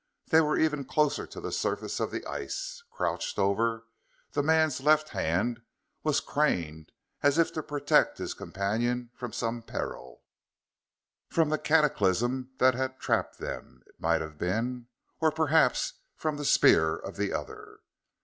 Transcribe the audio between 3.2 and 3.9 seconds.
over,